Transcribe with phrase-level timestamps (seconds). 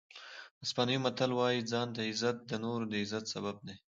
[0.65, 3.75] اسپانوي متل وایي ځان ته عزت د نورو د عزت سبب دی.